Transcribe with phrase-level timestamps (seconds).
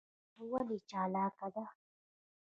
[0.37, 1.65] ګیدړه ولې چالاکه ده؟